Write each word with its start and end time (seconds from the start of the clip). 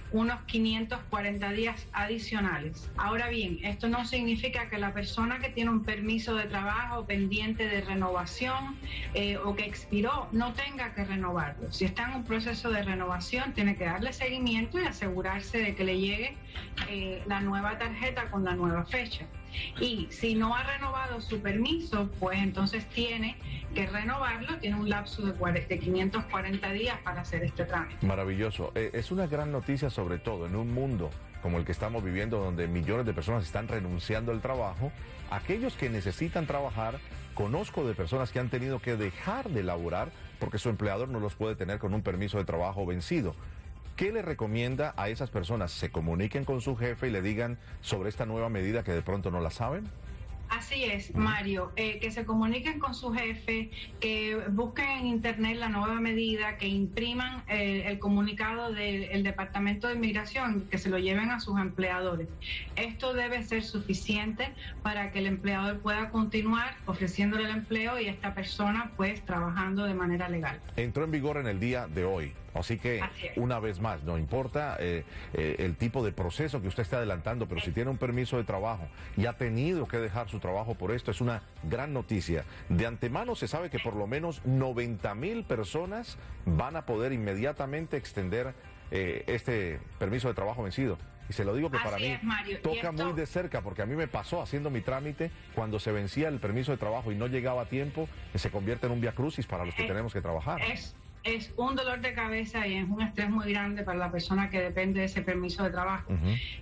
unos 0.11 0.41
540 0.43 1.51
días 1.51 1.87
adicionales. 1.93 2.89
Ahora 2.97 3.29
bien, 3.29 3.59
esto 3.63 3.87
no 3.87 4.05
significa 4.05 4.69
que 4.69 4.77
la 4.77 4.93
persona 4.93 5.39
que 5.39 5.49
tiene 5.49 5.71
un 5.71 5.83
permiso 5.83 6.35
de 6.35 6.45
trabajo 6.45 7.05
pendiente 7.05 7.67
de 7.67 7.81
renovación 7.81 8.77
eh, 9.13 9.37
o 9.37 9.55
que 9.55 9.65
expiró 9.65 10.27
no 10.31 10.53
tenga 10.53 10.93
que 10.93 11.05
renovarlo. 11.05 11.71
Si 11.71 11.85
está 11.85 12.09
en 12.09 12.15
un 12.15 12.23
proceso 12.23 12.69
de 12.69 12.83
renovación, 12.83 13.53
tiene 13.53 13.75
que 13.75 13.85
darle 13.85 14.13
seguimiento 14.13 14.79
y 14.79 14.85
asegurarse 14.85 15.59
de 15.59 15.75
que 15.75 15.83
le 15.83 15.99
llegue 15.99 16.35
eh, 16.89 17.23
la 17.27 17.41
nueva 17.41 17.77
tarjeta 17.77 18.29
con 18.29 18.43
la 18.43 18.55
nueva 18.55 18.85
fecha. 18.85 19.25
Y 19.79 20.07
si 20.11 20.35
no 20.35 20.55
ha 20.55 20.63
renovado 20.63 21.21
su 21.21 21.41
permiso, 21.41 22.09
pues 22.19 22.39
entonces 22.39 22.87
tiene 22.89 23.35
que 23.73 23.85
renovarlo, 23.87 24.57
tiene 24.57 24.77
un 24.77 24.89
lapso 24.89 25.23
de, 25.23 25.61
de 25.61 25.79
540 25.79 26.71
días 26.73 26.97
para 27.03 27.21
hacer 27.21 27.43
este 27.43 27.65
trámite. 27.65 28.05
Maravilloso. 28.05 28.71
Eh, 28.75 28.91
es 28.93 29.11
una 29.11 29.27
gran 29.27 29.51
noticia 29.51 29.89
sobre 29.89 30.00
todo 30.19 30.45
en 30.45 30.55
un 30.55 30.73
mundo 30.73 31.09
como 31.41 31.57
el 31.57 31.65
que 31.65 31.71
estamos 31.71 32.03
viviendo, 32.03 32.39
donde 32.39 32.67
millones 32.67 33.05
de 33.05 33.13
personas 33.13 33.43
están 33.43 33.67
renunciando 33.67 34.31
al 34.31 34.41
trabajo. 34.41 34.91
Aquellos 35.29 35.75
que 35.75 35.89
necesitan 35.89 36.45
trabajar, 36.45 36.99
conozco 37.33 37.85
de 37.87 37.93
personas 37.93 38.31
que 38.31 38.39
han 38.39 38.49
tenido 38.49 38.79
que 38.79 38.95
dejar 38.95 39.49
de 39.49 39.63
laborar 39.63 40.09
porque 40.39 40.59
su 40.59 40.69
empleador 40.69 41.09
no 41.09 41.19
los 41.19 41.35
puede 41.35 41.55
tener 41.55 41.79
con 41.79 41.93
un 41.93 42.01
permiso 42.01 42.37
de 42.37 42.45
trabajo 42.45 42.85
vencido. 42.85 43.35
¿Qué 43.95 44.11
le 44.11 44.21
recomienda 44.21 44.93
a 44.97 45.09
esas 45.09 45.29
personas? 45.29 45.71
¿Se 45.71 45.91
comuniquen 45.91 46.45
con 46.45 46.61
su 46.61 46.75
jefe 46.75 47.07
y 47.07 47.11
le 47.11 47.21
digan 47.21 47.57
sobre 47.81 48.09
esta 48.09 48.25
nueva 48.25 48.49
medida 48.49 48.83
que 48.83 48.91
de 48.91 49.01
pronto 49.01 49.31
no 49.31 49.41
la 49.41 49.51
saben? 49.51 49.87
Así 50.51 50.83
es, 50.83 51.15
Mario, 51.15 51.71
eh, 51.77 51.97
que 51.99 52.11
se 52.11 52.25
comuniquen 52.25 52.77
con 52.77 52.93
su 52.93 53.13
jefe, 53.13 53.71
que 54.01 54.37
busquen 54.49 54.89
en 54.89 55.07
internet 55.07 55.55
la 55.57 55.69
nueva 55.69 56.01
medida, 56.01 56.57
que 56.57 56.67
impriman 56.67 57.41
eh, 57.47 57.83
el 57.85 57.99
comunicado 57.99 58.73
del 58.73 59.23
Departamento 59.23 59.87
de 59.87 59.95
Inmigración, 59.95 60.67
que 60.69 60.77
se 60.77 60.89
lo 60.89 60.99
lleven 60.99 61.31
a 61.31 61.39
sus 61.39 61.57
empleadores. 61.57 62.27
Esto 62.75 63.13
debe 63.13 63.43
ser 63.43 63.63
suficiente 63.63 64.49
para 64.83 65.13
que 65.13 65.19
el 65.19 65.27
empleador 65.27 65.79
pueda 65.79 66.09
continuar 66.09 66.75
ofreciéndole 66.85 67.45
el 67.45 67.51
empleo 67.51 67.97
y 67.97 68.07
esta 68.07 68.33
persona 68.33 68.91
pues 68.97 69.25
trabajando 69.25 69.85
de 69.85 69.93
manera 69.93 70.27
legal. 70.27 70.59
Entró 70.75 71.05
en 71.05 71.11
vigor 71.11 71.37
en 71.37 71.47
el 71.47 71.61
día 71.61 71.87
de 71.87 72.03
hoy. 72.03 72.33
Así 72.53 72.77
que, 72.77 73.01
una 73.37 73.59
vez 73.59 73.79
más, 73.79 74.03
no 74.03 74.17
importa 74.17 74.75
eh, 74.79 75.03
eh, 75.33 75.55
el 75.59 75.75
tipo 75.77 76.03
de 76.03 76.11
proceso 76.11 76.61
que 76.61 76.67
usted 76.67 76.83
esté 76.83 76.97
adelantando, 76.97 77.47
pero 77.47 77.61
si 77.61 77.71
tiene 77.71 77.89
un 77.89 77.97
permiso 77.97 78.37
de 78.37 78.43
trabajo 78.43 78.87
y 79.15 79.25
ha 79.25 79.33
tenido 79.33 79.87
que 79.87 79.97
dejar 79.97 80.29
su 80.29 80.39
trabajo 80.39 80.75
por 80.75 80.91
esto, 80.91 81.11
es 81.11 81.21
una 81.21 81.43
gran 81.63 81.93
noticia. 81.93 82.43
De 82.69 82.85
antemano 82.85 83.35
se 83.35 83.47
sabe 83.47 83.69
que 83.69 83.79
por 83.79 83.95
lo 83.95 84.05
menos 84.05 84.41
90 84.45 85.15
mil 85.15 85.43
personas 85.43 86.17
van 86.45 86.75
a 86.75 86.85
poder 86.85 87.13
inmediatamente 87.13 87.97
extender 87.97 88.53
eh, 88.91 89.23
este 89.27 89.79
permiso 89.97 90.27
de 90.27 90.33
trabajo 90.33 90.63
vencido. 90.63 90.97
Y 91.29 91.33
se 91.33 91.45
lo 91.45 91.55
digo 91.55 91.71
que 91.71 91.77
para 91.77 91.97
mí 91.97 92.19
toca 92.61 92.91
muy 92.91 93.13
de 93.13 93.25
cerca, 93.25 93.61
porque 93.61 93.81
a 93.81 93.85
mí 93.85 93.95
me 93.95 94.09
pasó 94.09 94.41
haciendo 94.41 94.69
mi 94.69 94.81
trámite 94.81 95.31
cuando 95.55 95.79
se 95.79 95.93
vencía 95.93 96.27
el 96.27 96.39
permiso 96.39 96.73
de 96.73 96.77
trabajo 96.77 97.09
y 97.13 97.15
no 97.15 97.27
llegaba 97.27 97.61
a 97.61 97.65
tiempo, 97.65 98.09
se 98.35 98.51
convierte 98.51 98.87
en 98.87 98.91
un 98.91 98.99
via 98.99 99.13
crucis 99.13 99.45
para 99.45 99.63
los 99.63 99.73
que 99.73 99.83
tenemos 99.83 100.11
que 100.11 100.19
trabajar 100.19 100.61
es 100.61 100.93
un 101.57 101.75
dolor 101.75 102.01
de 102.01 102.13
cabeza 102.13 102.67
y 102.67 102.75
es 102.75 102.89
un 102.89 103.01
estrés 103.01 103.29
muy 103.29 103.51
grande 103.51 103.83
para 103.83 103.97
la 103.97 104.11
persona 104.11 104.49
que 104.49 104.59
depende 104.59 105.01
de 105.01 105.05
ese 105.05 105.21
permiso 105.21 105.63
de 105.63 105.69
trabajo. 105.69 106.13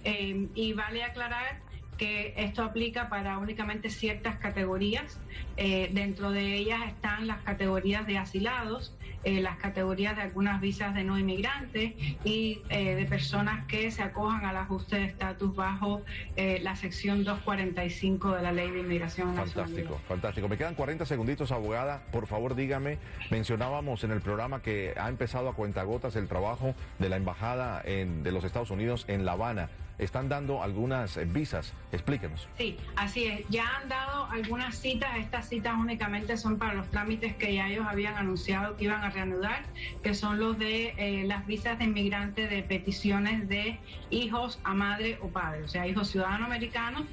Eh, 0.04 0.48
y 0.54 0.74
vale 0.74 1.04
aclarar 1.04 1.60
que 1.98 2.34
esto 2.38 2.64
aplica 2.64 3.10
para 3.10 3.38
únicamente 3.38 3.90
ciertas 3.90 4.38
categorías. 4.38 5.20
Eh, 5.58 5.90
dentro 5.92 6.32
de 6.32 6.56
ellas 6.56 6.82
están 6.88 7.28
las 7.28 7.42
categorías 7.42 8.08
de 8.08 8.18
asilados, 8.18 8.96
eh, 9.24 9.42
las 9.42 9.58
categorías 9.58 10.16
de 10.16 10.24
algunas 10.24 10.62
visas 10.62 10.94
de 10.94 11.04
no 11.04 11.18
inmigrantes 11.18 11.94
y 12.24 12.62
eh, 12.70 12.96
de 12.96 13.06
personas 13.06 13.66
que 13.66 13.92
se 13.92 14.02
acojan 14.02 14.46
al 14.46 14.58
ajuste 14.58 14.98
de 14.98 15.06
estatus 15.06 15.56
bajo 15.56 16.02
la 16.36 16.76
sección 16.76 17.24
245 17.24 18.36
de 18.36 18.42
la 18.42 18.52
Ley 18.52 18.72
de 18.72 18.80
Inmigración 18.80 19.36
Fantástico, 19.36 20.00
fantástico. 20.08 20.48
Me 20.48 20.58
quedan 20.58 20.74
40 20.74 21.06
segunditos, 21.06 21.52
abogada. 21.52 22.02
Por 22.12 22.28
favor, 22.28 22.56
dígame, 22.56 22.98
mencionábamos 23.30 24.04
en 24.04 24.12
el 24.12 24.22
programa 24.22 24.62
que 24.62 24.94
ha 24.98 25.10
empezado 25.10 25.50
a 25.50 25.54
cuentagotas 25.54 26.16
el 26.16 26.28
trabajo 26.28 26.76
de 26.98 27.10
la 27.10 27.18
Embajada 27.18 27.82
de 27.82 28.32
los 28.32 28.44
Estados 28.44 28.72
Unidos 28.72 29.06
en 29.08 29.26
La 29.26 29.34
Habana 29.34 29.70
están 30.00 30.30
dando 30.30 30.64
algunas 30.64 31.18
eh, 31.18 31.26
visas. 31.26 31.74
Explíquenos. 31.92 32.48
Sí, 32.58 32.78
así 32.96 33.26
es. 33.26 33.48
Ya 33.50 33.66
han 33.78 33.90
dado 33.90 34.26
algunas 34.32 34.76
citas. 34.76 35.18
Estas 35.18 35.50
citas 35.50 35.76
únicamente 35.78 36.38
son 36.38 36.58
para 36.58 36.74
los 36.74 36.90
trámites 36.90 37.36
que 37.36 37.54
ya 37.54 37.68
ellos 37.68 37.86
habían 37.88 38.16
anunciado 38.16 38.78
que 38.78 38.86
iban 38.86 39.04
a 39.04 39.10
reanudar, 39.10 39.64
que 40.02 40.14
son 40.14 40.40
los 40.40 40.58
de 40.58 40.94
eh, 40.98 41.24
las 41.26 41.46
visas 41.46 41.78
de 41.78 41.86
inmigrantes 41.86 42.50
de 42.50 42.64
peticiones 42.64 43.48
de 43.50 43.78
hijos 44.10 44.60
a 44.64 44.74
madre 44.74 45.20
o 45.22 45.28
padre, 45.28 45.64
o 45.64 45.68
sea, 45.68 45.86
hijos 45.86 46.10
ciudadanos 46.10 46.48
americanos 46.48 47.04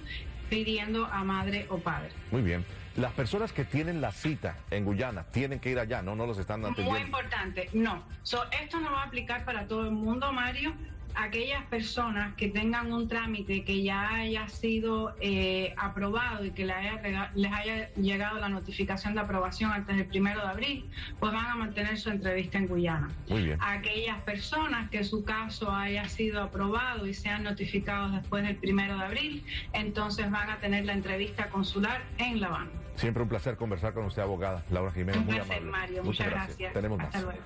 pidiendo 0.48 1.06
a 1.06 1.24
madre 1.24 1.66
o 1.68 1.78
padre. 1.78 2.10
Muy 2.30 2.42
bien. 2.42 2.64
Las 2.96 3.12
personas 3.12 3.52
que 3.52 3.64
tienen 3.64 4.00
la 4.00 4.10
cita 4.10 4.56
en 4.70 4.84
Guyana 4.84 5.24
tienen 5.24 5.58
que 5.58 5.70
ir 5.70 5.78
allá, 5.78 6.00
¿no? 6.00 6.16
No 6.16 6.26
los 6.26 6.38
están 6.38 6.64
atendiendo. 6.64 6.92
Muy 6.92 7.02
importante, 7.02 7.68
no. 7.74 8.02
esto 8.22 8.80
no 8.80 8.90
va 8.90 9.02
a 9.02 9.06
aplicar 9.06 9.44
para 9.44 9.66
todo 9.66 9.84
el 9.84 9.90
mundo, 9.90 10.32
Mario 10.32 10.72
aquellas 11.16 11.64
personas 11.66 12.34
que 12.34 12.48
tengan 12.48 12.92
un 12.92 13.08
trámite 13.08 13.64
que 13.64 13.82
ya 13.82 14.08
haya 14.14 14.48
sido 14.48 15.14
eh, 15.20 15.74
aprobado 15.76 16.44
y 16.44 16.50
que 16.50 16.66
les 16.66 16.76
haya, 16.76 17.30
les 17.34 17.52
haya 17.52 17.90
llegado 17.94 18.38
la 18.38 18.48
notificación 18.48 19.14
de 19.14 19.20
aprobación 19.20 19.72
antes 19.72 19.96
del 19.96 20.06
primero 20.06 20.40
de 20.42 20.48
abril, 20.48 20.90
pues 21.18 21.32
van 21.32 21.46
a 21.46 21.54
mantener 21.54 21.98
su 21.98 22.10
entrevista 22.10 22.58
en 22.58 22.66
Guyana. 22.66 23.10
Muy 23.28 23.42
bien. 23.42 23.58
Aquellas 23.60 24.20
personas 24.22 24.90
que 24.90 25.04
su 25.04 25.24
caso 25.24 25.72
haya 25.72 26.08
sido 26.08 26.42
aprobado 26.42 27.06
y 27.06 27.14
sean 27.14 27.44
notificados 27.44 28.12
después 28.12 28.44
del 28.44 28.56
primero 28.56 28.96
de 28.98 29.04
abril, 29.04 29.44
entonces 29.72 30.30
van 30.30 30.50
a 30.50 30.58
tener 30.58 30.84
la 30.84 30.92
entrevista 30.92 31.48
consular 31.48 32.02
en 32.18 32.40
La 32.40 32.48
Habana. 32.48 32.70
Siempre 32.96 33.22
un 33.22 33.28
placer 33.28 33.56
conversar 33.56 33.92
con 33.92 34.06
usted, 34.06 34.22
abogada 34.22 34.62
Laura 34.70 34.90
Jiménez. 34.92 35.18
Un 35.18 35.26
placer, 35.26 35.62
Mario. 35.62 36.02
Muchas, 36.02 36.30
gracias. 36.30 36.72
Tenemos 36.72 37.00
Hasta 37.00 37.18
más. 37.18 37.24
luego. 37.24 37.40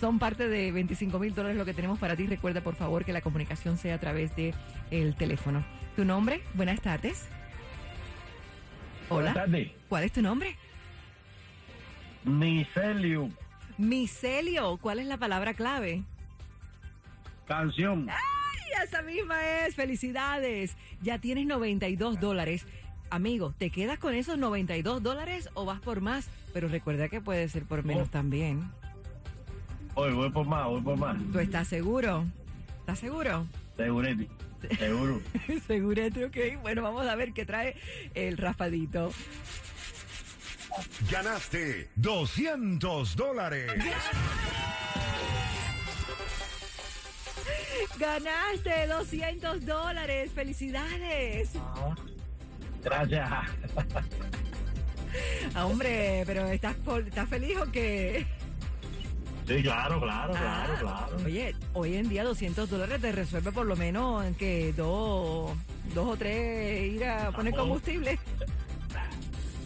Son 0.00 0.18
parte 0.18 0.48
de 0.48 0.72
25 0.72 1.18
mil 1.18 1.34
dólares 1.34 1.56
lo 1.56 1.64
que 1.64 1.74
tenemos 1.74 1.98
para 1.98 2.16
ti. 2.16 2.26
Recuerda, 2.26 2.62
por 2.62 2.74
favor, 2.74 3.04
que 3.04 3.12
la 3.12 3.20
comunicación 3.20 3.78
sea 3.78 3.94
a 3.94 3.98
través 3.98 4.34
de 4.34 4.52
el 4.90 5.14
teléfono. 5.14 5.64
¿Tu 5.94 6.04
nombre? 6.04 6.42
Buenas 6.54 6.80
tardes. 6.80 7.28
Hola. 9.08 9.32
Buenas 9.32 9.34
tardes. 9.34 9.70
¿Cuál 9.88 10.04
es 10.04 10.12
tu 10.12 10.22
nombre? 10.22 10.56
Micelio. 12.24 13.28
Micelio. 13.78 14.76
¿Cuál 14.78 14.98
es 15.00 15.06
la 15.06 15.18
palabra 15.18 15.54
clave? 15.54 16.02
Canción. 17.46 18.08
¡Ay, 18.08 18.84
esa 18.86 19.02
misma 19.02 19.36
es! 19.66 19.74
¡Felicidades! 19.74 20.76
Ya 21.02 21.18
tienes 21.18 21.46
92 21.46 22.18
dólares. 22.20 22.66
Amigo, 23.10 23.52
¿te 23.58 23.70
quedas 23.70 23.98
con 23.98 24.14
esos 24.14 24.38
92 24.38 25.02
dólares 25.02 25.50
o 25.54 25.64
vas 25.66 25.80
por 25.80 26.00
más? 26.00 26.28
Pero 26.54 26.68
recuerda 26.68 27.08
que 27.08 27.20
puede 27.20 27.48
ser 27.48 27.64
por 27.64 27.84
menos 27.84 28.08
Oh. 28.08 28.10
también. 28.10 28.62
Hoy 29.94 30.12
voy 30.14 30.30
por 30.30 30.46
más, 30.46 30.66
voy 30.66 30.80
por 30.80 30.96
más. 30.96 31.16
¿Tú 31.32 31.38
estás 31.38 31.68
seguro? 31.68 32.24
¿Estás 32.84 32.98
seguro? 32.98 33.46
Segurete. 33.78 34.28
Seguro. 34.78 35.22
Segurete, 35.66 36.26
ok. 36.26 36.36
Bueno, 36.60 36.82
vamos 36.82 37.06
a 37.06 37.16
ver 37.16 37.32
qué 37.32 37.46
trae 37.46 37.76
el 38.12 38.36
raspadito. 38.36 39.10
Ganaste 41.10 41.88
200 41.96 43.16
dólares. 43.16 43.72
Ganaste 47.98 48.86
200 48.86 49.64
dólares. 49.64 50.30
¡Felicidades! 50.34 51.52
Gracias. 52.82 53.30
Ah, 55.54 55.64
hombre, 55.64 56.22
pero 56.26 56.48
¿estás, 56.48 56.76
¿estás 57.06 57.28
feliz 57.30 57.56
o 57.56 57.72
qué? 57.72 58.26
Sí, 59.46 59.62
claro, 59.62 60.00
claro, 60.00 60.32
claro, 60.32 60.72
Ah, 60.76 61.06
claro. 61.08 61.24
Oye, 61.24 61.54
hoy 61.74 61.96
en 61.96 62.08
día 62.08 62.24
200 62.24 62.68
dólares 62.70 63.00
te 63.00 63.12
resuelve 63.12 63.52
por 63.52 63.66
lo 63.66 63.76
menos 63.76 64.24
en 64.24 64.34
que 64.34 64.72
dos, 64.72 65.52
dos 65.94 66.08
o 66.08 66.16
tres 66.16 66.94
ir 66.94 67.04
a 67.04 67.30
poner 67.30 67.54
combustible. 67.54 68.18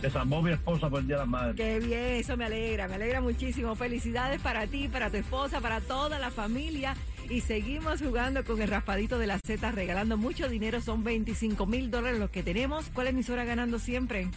Que 0.00 0.08
salvó 0.10 0.40
mi 0.40 0.52
esposa 0.52 0.88
por 0.88 1.00
el 1.00 1.08
Día 1.08 1.16
de 1.16 1.22
la 1.22 1.26
Madre. 1.26 1.54
Qué 1.56 1.80
bien, 1.80 2.20
eso 2.20 2.36
me 2.36 2.44
alegra, 2.44 2.86
me 2.86 2.94
alegra 2.94 3.20
muchísimo. 3.20 3.74
Felicidades 3.74 4.40
para 4.40 4.68
ti, 4.68 4.86
para 4.86 5.10
tu 5.10 5.16
esposa, 5.16 5.60
para 5.60 5.80
toda 5.80 6.20
la 6.20 6.30
familia. 6.30 6.94
Y 7.28 7.40
seguimos 7.40 8.00
jugando 8.00 8.44
con 8.44 8.62
el 8.62 8.68
raspadito 8.68 9.18
de 9.18 9.26
la 9.26 9.40
Z, 9.40 9.72
regalando 9.72 10.16
mucho 10.16 10.48
dinero. 10.48 10.80
Son 10.80 11.02
25 11.02 11.66
mil 11.66 11.90
dólares 11.90 12.20
los 12.20 12.30
que 12.30 12.44
tenemos. 12.44 12.88
¿Cuál 12.94 13.08
emisora 13.08 13.44
ganando 13.44 13.80
siempre? 13.80 14.28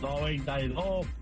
92.3 0.00 0.74
la 0.74 1.19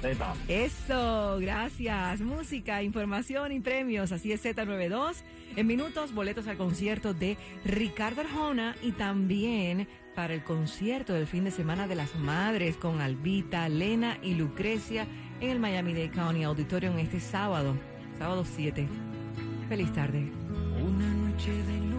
Z. 0.00 0.34
Eso, 0.48 1.38
gracias. 1.40 2.20
Música, 2.20 2.82
información 2.82 3.52
y 3.52 3.60
premios. 3.60 4.12
Así 4.12 4.32
es 4.32 4.44
Z92. 4.44 5.22
En 5.56 5.66
minutos, 5.66 6.12
boletos 6.12 6.46
al 6.46 6.56
concierto 6.56 7.14
de 7.14 7.36
Ricardo 7.64 8.22
Arjona 8.22 8.76
y 8.82 8.92
también 8.92 9.88
para 10.14 10.34
el 10.34 10.42
concierto 10.42 11.12
del 11.12 11.26
fin 11.26 11.44
de 11.44 11.50
semana 11.50 11.86
de 11.86 11.94
las 11.94 12.14
madres 12.16 12.76
con 12.76 13.00
Albita, 13.00 13.68
Lena 13.68 14.18
y 14.22 14.34
Lucrecia 14.34 15.06
en 15.40 15.50
el 15.50 15.60
Miami-Dade 15.60 16.10
County 16.10 16.42
Auditorium 16.42 16.98
este 16.98 17.20
sábado, 17.20 17.76
sábado 18.18 18.44
7. 18.44 18.88
Feliz 19.68 19.92
tarde. 19.94 20.30
Una 20.82 21.14
noche 21.14 21.52
de 21.52 21.89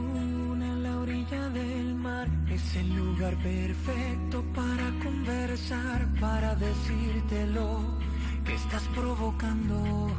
orilla 1.12 1.50
del 1.50 1.96
mar 1.96 2.28
es 2.50 2.76
el 2.78 2.96
lugar 2.96 3.36
perfecto 3.38 4.44
para 4.56 4.88
conversar, 5.04 6.08
para 6.20 6.56
decírtelo 6.56 7.82
que 8.46 8.56
estás 8.56 8.84
provocando. 8.96 10.10